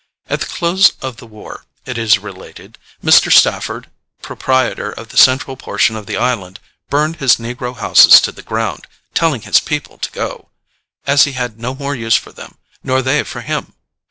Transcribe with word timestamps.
At 0.25 0.39
the 0.39 0.47
close 0.47 0.93
of 1.03 1.17
the 1.17 1.27
war, 1.27 1.65
it 1.85 1.95
is 1.95 2.17
related, 2.17 2.79
Mr. 3.03 3.31
Stafford, 3.31 3.91
proprietor 4.23 4.91
of 4.91 5.09
the 5.09 5.15
central 5.17 5.55
portion 5.55 5.95
of 5.95 6.07
the 6.07 6.17
island, 6.17 6.59
burned 6.89 7.17
his 7.17 7.35
negro 7.35 7.77
houses 7.77 8.19
to 8.21 8.31
the 8.31 8.41
ground, 8.41 8.87
telling 9.13 9.41
his 9.41 9.59
people 9.59 9.99
to 9.99 10.09
go, 10.11 10.49
as 11.05 11.25
he 11.25 11.33
had 11.33 11.59
no 11.59 11.75
more 11.75 11.93
use 11.93 12.15
for 12.15 12.31
them 12.31 12.57
nor 12.83 13.03
they 13.03 13.21
for 13.21 13.41
him. 13.41 13.73